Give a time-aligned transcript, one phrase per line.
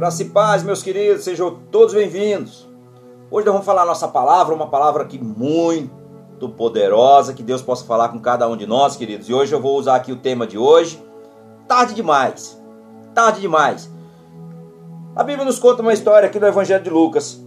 [0.00, 2.66] Graça e paz, meus queridos, sejam todos bem-vindos.
[3.30, 8.08] Hoje nós vamos falar nossa palavra, uma palavra aqui muito poderosa, que Deus possa falar
[8.08, 9.28] com cada um de nós, queridos.
[9.28, 10.98] E hoje eu vou usar aqui o tema de hoje,
[11.68, 12.58] tarde demais.
[13.14, 13.90] Tarde demais.
[15.14, 17.38] A Bíblia nos conta uma história aqui do Evangelho de Lucas,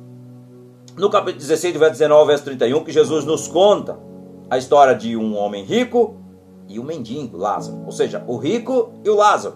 [0.95, 3.97] no capítulo 16, verso 19, verso 31, que Jesus nos conta
[4.47, 6.17] a história de um homem rico
[6.69, 7.81] e um mendigo, Lázaro.
[7.83, 9.55] Ou seja, o rico e o Lázaro.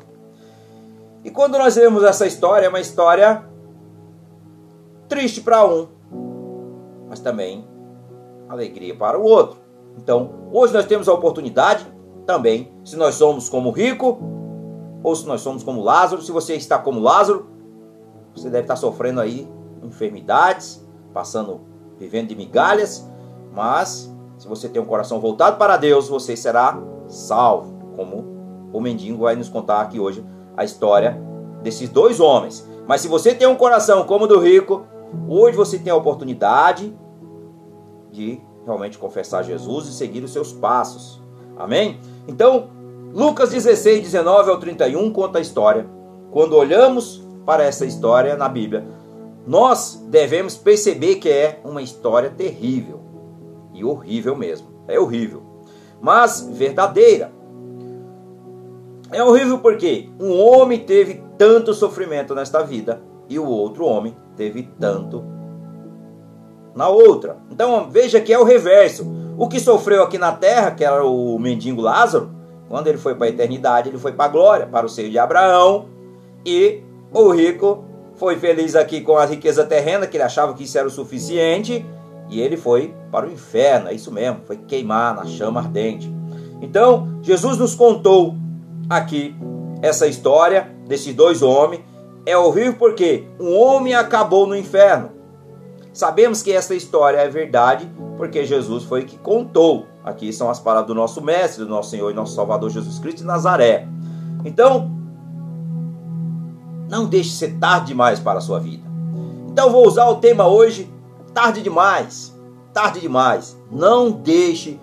[1.23, 3.43] E quando nós vemos essa história, é uma história
[5.07, 5.87] triste para um,
[7.09, 7.67] mas também
[8.47, 9.59] alegria para o outro.
[9.97, 11.85] Então, hoje nós temos a oportunidade
[12.25, 14.19] também, se nós somos como rico
[15.03, 16.21] ou se nós somos como Lázaro.
[16.21, 17.47] Se você está como Lázaro,
[18.35, 19.49] você deve estar sofrendo aí
[19.81, 21.61] enfermidades, passando,
[21.97, 23.09] vivendo de migalhas,
[23.53, 29.23] mas se você tem um coração voltado para Deus, você será salvo, como o mendigo
[29.23, 30.23] vai nos contar aqui hoje
[30.57, 31.17] a história
[31.61, 32.67] desses dois homens.
[32.87, 34.85] Mas se você tem um coração como o do rico,
[35.29, 36.93] hoje você tem a oportunidade
[38.11, 41.21] de realmente confessar Jesus e seguir os seus passos.
[41.55, 41.99] Amém?
[42.27, 42.69] Então,
[43.13, 45.87] Lucas 16, 19 ao 31 conta a história.
[46.31, 48.85] Quando olhamos para essa história na Bíblia,
[49.45, 52.99] nós devemos perceber que é uma história terrível
[53.73, 54.67] e horrível mesmo.
[54.87, 55.41] É horrível,
[56.01, 57.31] mas verdadeira.
[59.11, 64.63] É horrível porque um homem teve tanto sofrimento nesta vida e o outro homem teve
[64.79, 65.23] tanto
[66.75, 67.37] na outra.
[67.49, 69.05] Então veja que é o reverso.
[69.37, 72.31] O que sofreu aqui na terra, que era o mendigo Lázaro,
[72.67, 75.17] quando ele foi para a eternidade, ele foi para a glória, para o seio de
[75.19, 75.85] Abraão.
[76.45, 76.81] E
[77.13, 77.83] o rico
[78.15, 81.85] foi feliz aqui com a riqueza terrena, que ele achava que isso era o suficiente,
[82.29, 86.11] e ele foi para o inferno, é isso mesmo, foi queimar na chama ardente.
[86.61, 88.35] Então, Jesus nos contou
[88.89, 89.35] aqui
[89.81, 91.83] essa história desses dois homens.
[92.25, 95.11] É horrível porque um homem acabou no inferno.
[95.93, 99.85] Sabemos que essa história é verdade porque Jesus foi que contou.
[100.03, 103.19] Aqui são as palavras do nosso mestre, do nosso Senhor e nosso Salvador Jesus Cristo
[103.19, 103.87] de Nazaré.
[104.43, 104.91] Então,
[106.89, 108.83] não deixe ser tarde demais para a sua vida.
[109.49, 110.91] Então, vou usar o tema hoje,
[111.33, 112.35] tarde demais.
[112.73, 113.57] Tarde demais.
[113.71, 114.79] Não deixe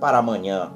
[0.00, 0.72] para amanhã.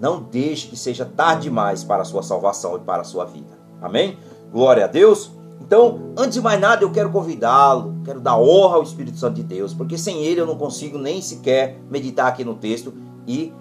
[0.00, 3.58] Não deixe que seja tarde demais para a sua salvação e para a sua vida.
[3.80, 4.18] Amém?
[4.52, 5.30] Glória a Deus.
[5.60, 9.42] Então, antes de mais nada, eu quero convidá-lo, quero dar honra ao Espírito Santo de
[9.42, 12.92] Deus, porque sem ele eu não consigo nem sequer meditar aqui no texto
[13.26, 13.52] e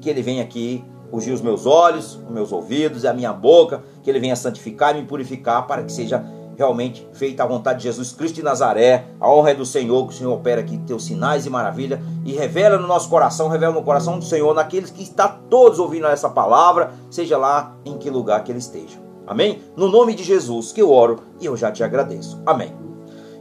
[0.00, 3.82] que ele venha aqui ungir os meus olhos, os meus ouvidos e a minha boca,
[4.02, 6.24] que ele venha santificar e me purificar para que seja
[6.56, 9.06] realmente feita a vontade de Jesus Cristo de Nazaré.
[9.20, 12.32] A honra é do Senhor, que o Senhor opera aqui teus sinais e maravilha e
[12.32, 16.28] revela no nosso coração, revela no coração do Senhor, naqueles que está todos ouvindo essa
[16.28, 19.02] palavra, seja lá em que lugar que ele esteja.
[19.26, 19.62] Amém?
[19.76, 22.40] No nome de Jesus que eu oro e eu já te agradeço.
[22.44, 22.74] Amém.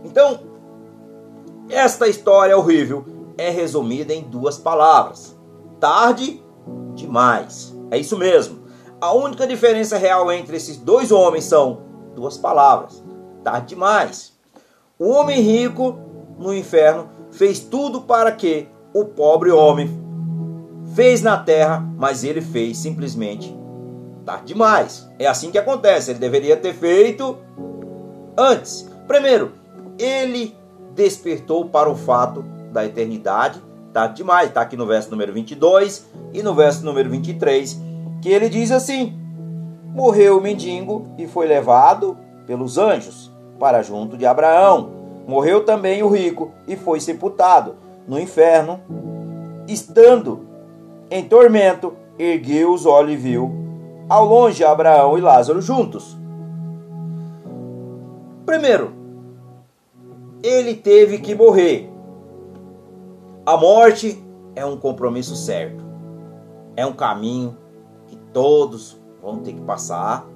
[0.03, 0.39] Então,
[1.69, 3.05] esta história horrível
[3.37, 5.35] é resumida em duas palavras:
[5.79, 6.41] tarde
[6.95, 7.75] demais.
[7.91, 8.63] É isso mesmo.
[9.01, 11.81] A única diferença real entre esses dois homens são
[12.15, 13.02] duas palavras:
[13.43, 14.33] tarde demais.
[14.97, 15.97] O homem rico
[16.37, 19.89] no inferno fez tudo para que o pobre homem
[20.95, 23.55] fez na terra, mas ele fez simplesmente
[24.25, 25.09] tarde demais.
[25.19, 26.11] É assim que acontece.
[26.11, 27.37] Ele deveria ter feito
[28.37, 28.89] antes.
[29.07, 29.53] Primeiro,
[29.99, 30.55] ele
[30.95, 33.61] despertou para o fato da eternidade
[33.93, 34.49] tarde demais.
[34.49, 37.79] Está aqui no verso número 22 e no verso número 23,
[38.21, 39.17] que ele diz assim:
[39.93, 44.91] Morreu o mendigo e foi levado pelos anjos para junto de Abraão.
[45.27, 47.75] Morreu também o rico e foi sepultado
[48.07, 48.79] no inferno.
[49.67, 50.41] Estando
[51.09, 53.51] em tormento, ergueu os olhos e viu
[54.09, 56.17] ao longe Abraão e Lázaro juntos.
[58.45, 58.93] Primeiro,
[60.43, 61.89] ele teve que morrer.
[63.45, 64.21] A morte
[64.55, 65.83] é um compromisso certo.
[66.75, 67.57] É um caminho
[68.07, 70.27] que todos vão ter que passar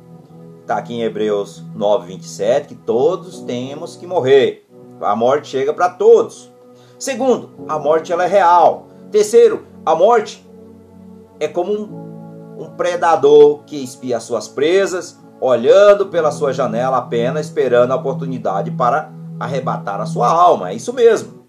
[0.68, 4.68] Está aqui em Hebreus 9, 27, que todos temos que morrer.
[5.00, 6.52] A morte chega para todos.
[7.00, 8.88] Segundo, a morte ela é real.
[9.10, 10.46] Terceiro, a morte
[11.40, 17.94] é como um, um predador que espia suas presas, olhando pela sua janela apenas esperando
[17.94, 19.10] a oportunidade para
[19.40, 20.72] arrebatar a sua alma.
[20.72, 21.46] É isso mesmo.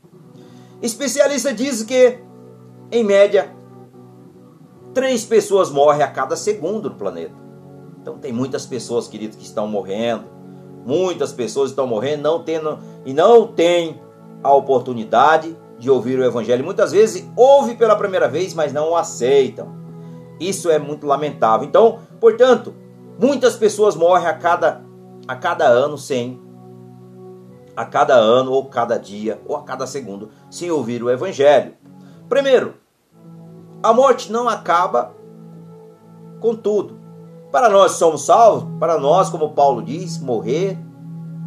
[0.81, 2.21] Especialista diz que,
[2.93, 3.53] em média,
[4.95, 7.48] três pessoas morrem a cada segundo no planeta.
[8.09, 10.25] Então tem muitas pessoas, queridos, que estão morrendo.
[10.87, 14.01] Muitas pessoas estão morrendo não tendo e não tem
[14.43, 16.65] a oportunidade de ouvir o evangelho.
[16.65, 19.77] Muitas vezes ouve pela primeira vez, mas não o aceitam.
[20.41, 21.69] Isso é muito lamentável.
[21.69, 22.73] Então, portanto,
[23.21, 24.83] muitas pessoas morrem a cada
[25.27, 26.41] a cada ano sem
[27.77, 31.75] a cada ano, ou cada dia, ou a cada segundo, sem ouvir o Evangelho.
[32.27, 32.75] Primeiro,
[33.83, 35.15] a morte não acaba
[36.41, 36.98] com tudo.
[37.51, 40.79] Para nós somos salvos, para nós, como Paulo diz, morrer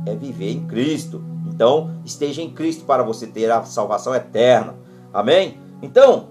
[0.06, 1.24] é viver em Cristo.
[1.48, 4.76] Então, esteja em Cristo para você ter a salvação eterna.
[5.14, 5.60] Amém?
[5.82, 6.28] Então,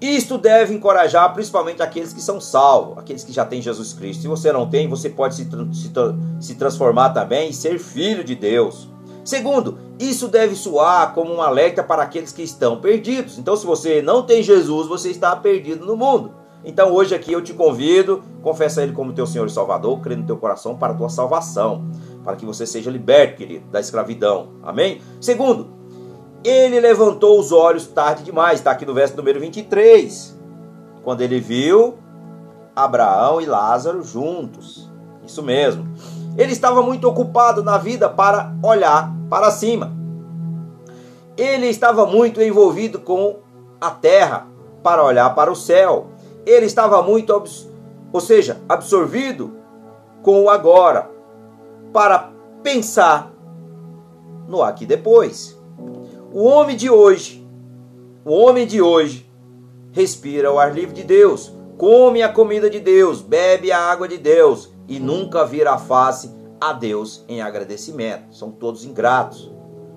[0.00, 4.22] isto deve encorajar principalmente aqueles que são salvos, aqueles que já têm Jesus Cristo.
[4.22, 5.92] Se você não tem, você pode se, se,
[6.40, 8.88] se transformar também e ser filho de Deus.
[9.24, 13.38] Segundo, isso deve soar como um alerta para aqueles que estão perdidos.
[13.38, 16.41] Então, se você não tem Jesus, você está perdido no mundo.
[16.64, 20.24] Então, hoje aqui eu te convido, confessa Ele como teu Senhor e Salvador, crê no
[20.24, 21.84] teu coração para a tua salvação,
[22.22, 24.50] para que você seja liberto, querido, da escravidão.
[24.62, 25.00] Amém?
[25.20, 25.68] Segundo,
[26.44, 30.38] ele levantou os olhos tarde demais, está aqui no verso número 23,
[31.02, 31.98] quando ele viu
[32.74, 34.90] Abraão e Lázaro juntos.
[35.24, 35.86] Isso mesmo.
[36.36, 39.92] Ele estava muito ocupado na vida para olhar para cima.
[41.36, 43.38] Ele estava muito envolvido com
[43.80, 44.46] a terra
[44.82, 46.11] para olhar para o céu.
[46.44, 47.32] Ele estava muito,
[48.12, 49.56] ou seja, absorvido
[50.22, 51.10] com o agora
[51.92, 53.32] para pensar
[54.48, 55.58] no aqui depois.
[56.32, 57.46] O homem de hoje,
[58.24, 59.30] o homem de hoje
[59.92, 64.16] respira o ar livre de Deus, come a comida de Deus, bebe a água de
[64.16, 66.30] Deus, e nunca vira a face
[66.60, 68.34] a Deus em agradecimento.
[68.34, 69.50] São todos ingratos.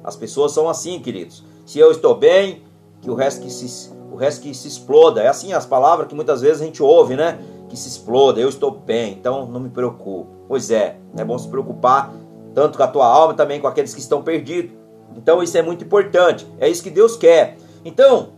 [0.04, 1.44] As pessoas são assim, queridos.
[1.66, 2.64] Se eu estou bem,
[3.02, 5.22] que o resto que se, o resto que se exploda.
[5.22, 7.40] É assim as palavras que muitas vezes a gente ouve, né?
[7.70, 10.28] Que se exploda, eu estou bem, então não me preocupo.
[10.48, 12.14] Pois é, é bom se preocupar
[12.54, 14.72] tanto com a tua alma também com aqueles que estão perdidos.
[15.16, 16.48] Então isso é muito importante.
[16.60, 17.58] É isso que Deus quer.
[17.84, 18.30] Então,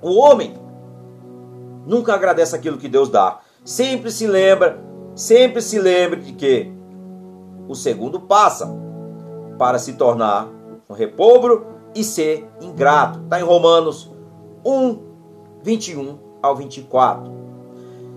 [0.00, 0.54] o homem
[1.84, 3.40] nunca agradece aquilo que Deus dá.
[3.64, 4.86] Sempre se lembra
[5.16, 6.70] Sempre se lembre de que
[7.66, 8.68] o segundo passa
[9.58, 10.46] para se tornar
[10.90, 13.20] um repobro e ser ingrato.
[13.20, 14.12] Está em Romanos
[14.66, 14.98] 1,
[15.62, 17.32] 21 ao 24.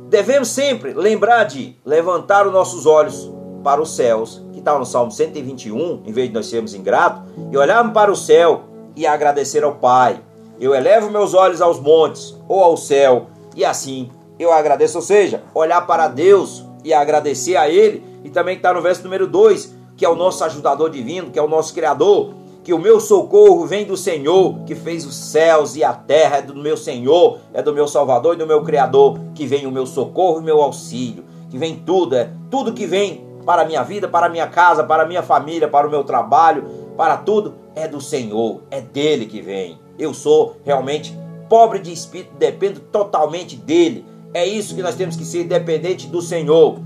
[0.10, 3.32] Devemos sempre lembrar de levantar os nossos olhos
[3.64, 7.58] para os céus, que está no Salmo 121, em vez de nós sermos ingratos, e
[7.58, 8.64] olharmos para o céu
[8.96, 10.22] e agradecer ao Pai.
[10.60, 14.10] Eu elevo meus olhos aos montes ou ao céu, e assim
[14.40, 14.98] eu agradeço.
[14.98, 18.04] Ou seja, olhar para Deus, e agradecer a Ele.
[18.24, 21.42] E também está no verso número 2, que é o nosso ajudador divino, que é
[21.42, 22.34] o nosso Criador,
[22.70, 26.42] que o meu socorro vem do Senhor, que fez os céus e a terra, é
[26.44, 29.88] do meu Senhor, é do meu Salvador e do meu Criador, que vem o meu
[29.88, 33.82] socorro e o meu auxílio, que vem tudo, é tudo que vem para a minha
[33.82, 36.64] vida, para a minha casa, para a minha família, para o meu trabalho,
[36.96, 39.80] para tudo, é do Senhor, é dele que vem.
[39.98, 41.18] Eu sou realmente
[41.50, 44.06] pobre de espírito, dependo totalmente dele.
[44.32, 46.78] É isso que nós temos que ser dependente do Senhor.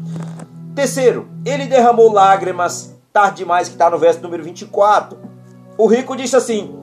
[0.73, 5.32] Terceiro, ele derramou lágrimas, tarde demais, que está no verso número 24.
[5.77, 6.75] O rico disse assim: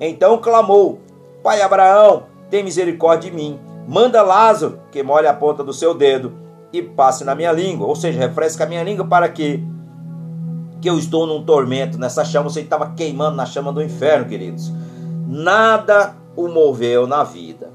[0.00, 1.00] Então clamou:
[1.42, 3.58] Pai Abraão, tem misericórdia de mim.
[3.86, 6.32] Manda Lázaro que molhe a ponta do seu dedo
[6.72, 9.62] e passe na minha língua, ou seja, refresca a minha língua para que
[10.80, 14.70] que eu estou num tormento, nessa chama, você estava queimando na chama do inferno, queridos.
[15.26, 17.72] Nada o moveu na vida.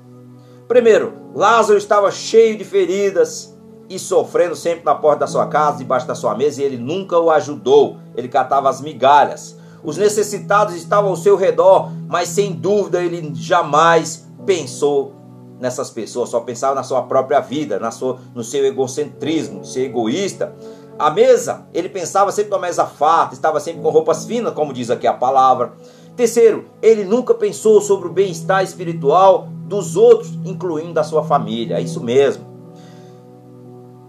[0.67, 3.57] Primeiro, Lázaro estava cheio de feridas
[3.89, 7.19] e sofrendo sempre na porta da sua casa, debaixo da sua mesa, e ele nunca
[7.19, 7.97] o ajudou.
[8.15, 9.57] Ele catava as migalhas.
[9.83, 15.13] Os necessitados estavam ao seu redor, mas sem dúvida ele jamais pensou
[15.59, 20.55] nessas pessoas, só pensava na sua própria vida, na sua, no seu egocentrismo, ser egoísta.
[20.97, 24.89] A mesa, ele pensava sempre numa mesa farta, estava sempre com roupas finas, como diz
[24.89, 25.73] aqui a palavra.
[26.15, 31.77] Terceiro, ele nunca pensou sobre o bem-estar espiritual dos outros, incluindo da sua família.
[31.77, 32.45] É isso mesmo.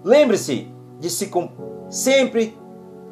[0.05, 1.31] Lembre-se de se
[1.89, 2.57] sempre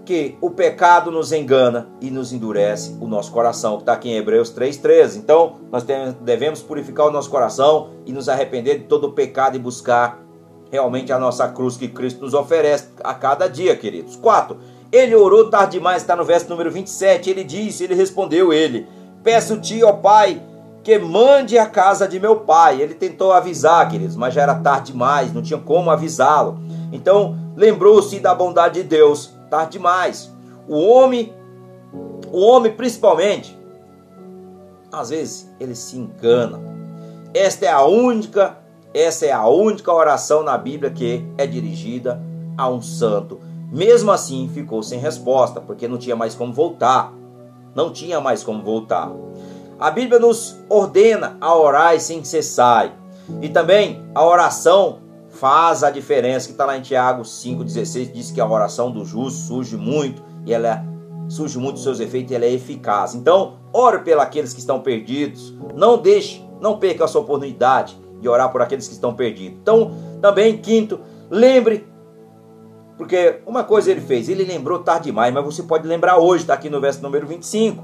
[0.04, 4.16] que o pecado nos engana e nos endurece o nosso coração, que está aqui em
[4.16, 5.16] Hebreus 3,13.
[5.16, 5.85] Então, nós
[6.21, 10.21] devemos purificar o nosso coração e nos arrepender de todo o pecado e buscar
[10.71, 14.16] realmente a nossa cruz que Cristo nos oferece a cada dia, queridos.
[14.16, 14.57] 4.
[14.92, 17.30] Ele orou tarde demais, está no verso número 27.
[17.30, 18.88] Ele disse, ele respondeu, ele:
[19.23, 20.42] Peço-te, ó Pai,
[20.83, 22.80] que mande a casa de meu pai.
[22.80, 26.59] Ele tentou avisar, queridos, mas já era tarde demais, não tinha como avisá-lo.
[26.92, 30.33] Então, lembrou-se da bondade de Deus, tarde demais.
[30.69, 31.35] O homem,
[32.33, 33.59] o homem principalmente,
[34.92, 36.61] às vezes ele se engana.
[37.35, 38.59] Esta é a única,
[38.95, 42.21] essa é a única oração na Bíblia que é dirigida
[42.57, 43.40] a um santo.
[43.71, 47.12] Mesmo assim, ficou sem resposta, porque não tinha mais como voltar.
[47.75, 49.12] Não tinha mais como voltar.
[49.78, 52.92] A Bíblia nos ordena a orar sem cessar.
[53.40, 55.00] E também a oração
[55.40, 59.40] faz a diferença, que está lá em Tiago 5,16, diz que a oração do justo
[59.40, 60.85] surge muito e ela
[61.30, 63.14] surge muito dos seus efeitos e ela é eficaz.
[63.14, 65.56] Então, ore pelos aqueles que estão perdidos.
[65.75, 69.59] Não deixe, não perca a sua oportunidade de orar por aqueles que estão perdidos.
[69.62, 71.88] Então, também, quinto, lembre,
[72.99, 76.52] porque uma coisa ele fez, ele lembrou tarde demais, mas você pode lembrar hoje, está
[76.52, 77.82] aqui no verso número 25,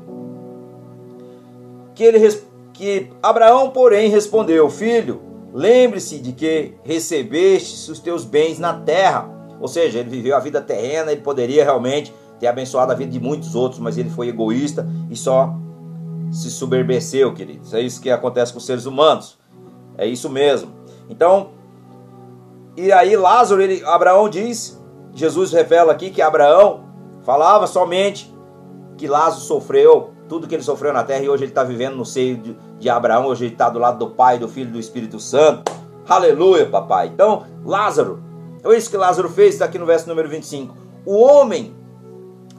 [1.94, 2.38] que, ele,
[2.74, 5.25] que Abraão, porém, respondeu, filho,
[5.56, 9.26] lembre-se de que recebeste os teus bens na terra,
[9.58, 13.18] ou seja, ele viveu a vida terrena, ele poderia realmente ter abençoado a vida de
[13.18, 15.54] muitos outros, mas ele foi egoísta e só
[16.30, 17.72] se soberbeceu, queridos.
[17.72, 19.38] É isso que acontece com os seres humanos.
[19.96, 20.74] É isso mesmo.
[21.08, 21.52] Então,
[22.76, 24.78] e aí Lázaro, ele, Abraão diz,
[25.14, 26.84] Jesus revela aqui que Abraão
[27.22, 28.30] falava somente
[28.98, 32.04] que Lázaro sofreu tudo que ele sofreu na terra e hoje ele está vivendo no
[32.04, 34.78] seio de, de Abraão, hoje ele está do lado do Pai, do Filho e do
[34.78, 35.72] Espírito Santo.
[36.08, 37.08] Aleluia, papai.
[37.08, 38.22] Então, Lázaro,
[38.64, 40.76] é isso que Lázaro fez, está aqui no verso número 25.
[41.04, 41.74] O homem,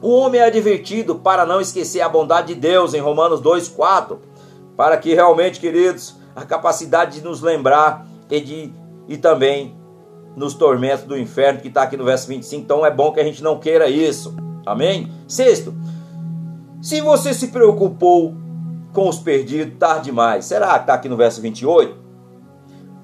[0.00, 4.18] o homem é advertido para não esquecer a bondade de Deus em Romanos 2,4,
[4.76, 8.72] para que realmente, queridos, a capacidade de nos lembrar e, de,
[9.08, 9.76] e também
[10.36, 12.62] nos tormentos do inferno, que está aqui no verso 25.
[12.62, 14.36] Então é bom que a gente não queira isso.
[14.64, 15.10] Amém?
[15.26, 15.74] Sexto,
[16.80, 18.34] se você se preocupou
[18.92, 20.44] com os perdidos, tarde demais.
[20.44, 21.96] Será que está aqui no verso 28?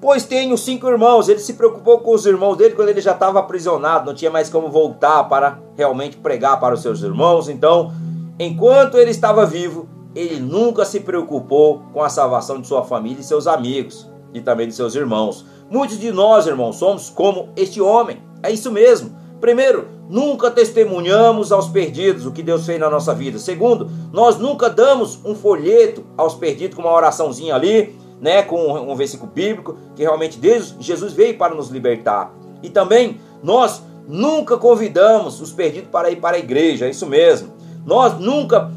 [0.01, 1.29] Pois tenho cinco irmãos.
[1.29, 4.49] Ele se preocupou com os irmãos dele quando ele já estava aprisionado, não tinha mais
[4.49, 7.49] como voltar para realmente pregar para os seus irmãos.
[7.49, 7.91] Então,
[8.39, 13.23] enquanto ele estava vivo, ele nunca se preocupou com a salvação de sua família e
[13.23, 15.45] seus amigos e também de seus irmãos.
[15.69, 18.21] Muitos de nós, irmãos, somos como este homem.
[18.43, 19.17] É isso mesmo.
[19.41, 23.39] Primeiro, nunca testemunhamos aos perdidos o que Deus fez na nossa vida.
[23.39, 28.95] Segundo, nós nunca damos um folheto aos perdidos com uma oraçãozinha ali, né, com um
[28.95, 32.33] versículo bíblico, que realmente Deus, Jesus veio para nos libertar.
[32.63, 37.53] E também nós nunca convidamos os perdidos para ir para a igreja, é isso mesmo.
[37.85, 38.71] Nós nunca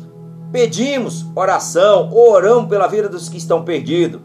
[0.51, 4.21] pedimos oração oramos pela vida dos que estão perdidos.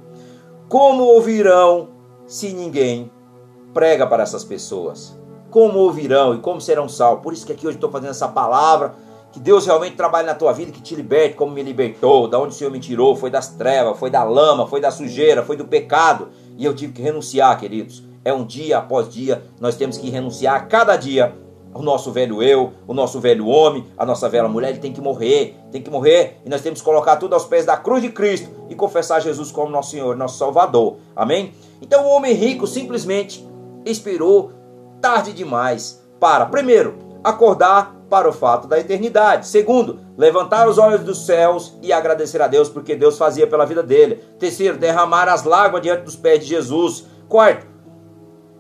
[0.67, 1.89] Como ouvirão
[2.25, 3.11] se ninguém
[3.73, 5.17] prega para essas pessoas?
[5.53, 7.21] Como ouvirão e como serão salvos?
[7.21, 8.95] Por isso que aqui hoje estou fazendo essa palavra.
[9.31, 12.55] Que Deus realmente trabalhe na tua vida, que te liberte como me libertou, da onde
[12.55, 15.65] o Senhor me tirou, foi das trevas, foi da lama, foi da sujeira, foi do
[15.65, 16.29] pecado.
[16.57, 18.01] E eu tive que renunciar, queridos.
[18.25, 21.35] É um dia após dia, nós temos que renunciar cada dia
[21.71, 25.01] o nosso velho eu, o nosso velho homem, a nossa velha mulher, ele tem que
[25.01, 28.09] morrer, tem que morrer, e nós temos que colocar tudo aos pés da cruz de
[28.09, 30.97] Cristo e confessar Jesus como nosso Senhor, nosso Salvador.
[31.15, 31.53] Amém?
[31.79, 33.47] Então o homem rico simplesmente
[33.85, 34.62] esperou
[35.03, 39.47] tarde demais para, primeiro, acordar para o fato da eternidade.
[39.47, 43.83] Segundo, levantar os olhos dos céus e agradecer a Deus porque Deus fazia pela vida
[43.83, 44.23] dele.
[44.39, 47.05] Terceiro, derramar as lágrimas diante dos pés de Jesus.
[47.27, 47.67] Quarto,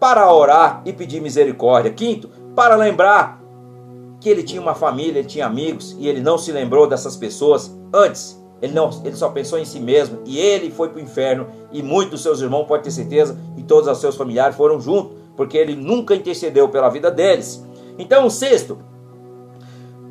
[0.01, 1.93] para orar e pedir misericórdia.
[1.93, 3.41] Quinto, para lembrar
[4.19, 7.73] que ele tinha uma família, ele tinha amigos e ele não se lembrou dessas pessoas
[7.93, 8.37] antes.
[8.61, 11.47] Ele, não, ele só pensou em si mesmo e ele foi para o inferno.
[11.71, 15.22] E muitos dos seus irmãos, pode ter certeza, e todos os seus familiares foram juntos,
[15.35, 17.63] porque ele nunca intercedeu pela vida deles.
[17.97, 18.79] Então, sexto,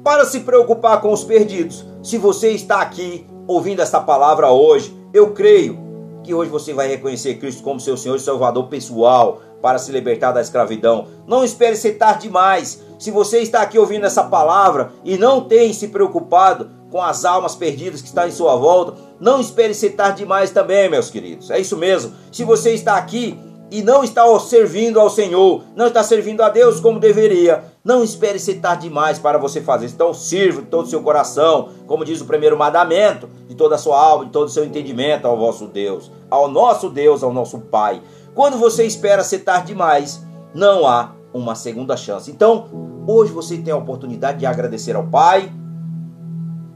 [0.05, 5.33] para se preocupar com os perdidos, se você está aqui ouvindo essa palavra hoje, eu
[5.33, 5.79] creio
[6.23, 10.33] que hoje você vai reconhecer Cristo como seu Senhor e Salvador pessoal para se libertar
[10.33, 11.07] da escravidão.
[11.27, 12.83] Não espere ser tarde demais.
[12.99, 17.55] Se você está aqui ouvindo essa palavra e não tem se preocupado com as almas
[17.55, 21.51] perdidas que estão em sua volta, não espere ser tarde demais também, meus queridos.
[21.51, 22.13] É isso mesmo.
[22.31, 23.39] Se você está aqui
[23.73, 28.39] e não está servindo ao Senhor, não está servindo a Deus como deveria, não espere
[28.39, 29.87] ser tarde demais para você fazer.
[29.87, 33.79] Então sirva de todo o seu coração, como diz o primeiro mandamento, de toda a
[33.79, 37.61] sua alma, de todo o seu entendimento ao vosso Deus, ao nosso Deus, ao nosso
[37.61, 38.03] Pai.
[38.35, 40.23] Quando você espera ser tarde demais,
[40.55, 42.31] não há uma segunda chance.
[42.31, 42.67] Então,
[43.07, 45.51] hoje você tem a oportunidade de agradecer ao Pai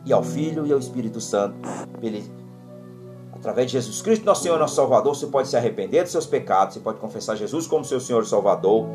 [0.06, 1.56] e ao Filho e ao Espírito Santo
[3.46, 6.74] Através de Jesus Cristo, nosso Senhor nosso Salvador, você pode se arrepender dos seus pecados,
[6.74, 8.88] você pode confessar Jesus como seu Senhor e Salvador,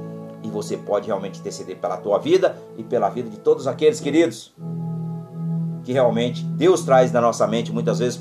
[0.43, 4.53] e você pode realmente interceder pela tua vida e pela vida de todos aqueles queridos
[5.85, 8.19] que realmente Deus traz na nossa mente, muitas vezes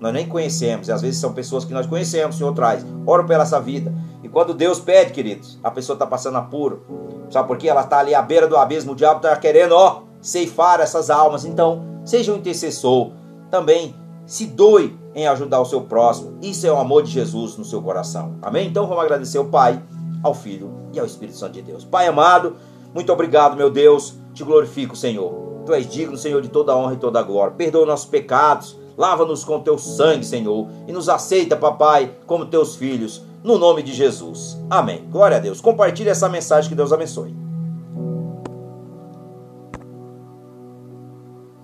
[0.00, 2.84] nós nem conhecemos, e às vezes são pessoas que nós conhecemos, o Senhor traz.
[3.06, 3.94] Oro pela essa vida.
[4.20, 6.82] E quando Deus pede, queridos, a pessoa está passando apuro.
[7.30, 7.68] Sabe por quê?
[7.68, 11.44] Ela está ali à beira do abismo, o diabo está querendo, ó, ceifar essas almas.
[11.44, 13.12] Então, seja um intercessor.
[13.48, 13.94] Também
[14.26, 16.38] se doe em ajudar o seu próximo.
[16.40, 18.36] Isso é o amor de Jesus no seu coração.
[18.40, 18.68] Amém?
[18.68, 19.82] Então vamos agradecer ao Pai,
[20.22, 21.84] ao Filho e ao Espírito Santo de Deus.
[21.84, 22.54] Pai amado,
[22.94, 24.14] muito obrigado, meu Deus.
[24.32, 25.32] Te glorifico, Senhor.
[25.66, 27.54] Tu és digno, Senhor, de toda honra e toda glória.
[27.56, 28.78] Perdoa nossos pecados.
[28.96, 30.68] Lava-nos com teu sangue, Senhor.
[30.86, 33.22] E nos aceita, papai, como teus filhos.
[33.42, 34.56] No nome de Jesus.
[34.70, 35.04] Amém.
[35.10, 35.60] Glória a Deus.
[35.60, 37.47] Compartilhe essa mensagem que Deus abençoe.